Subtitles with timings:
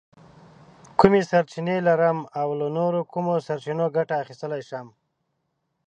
[0.99, 4.87] کومې سرچینې لرم او له نورو کومو سرچینو ګټه اخیستلی شم؟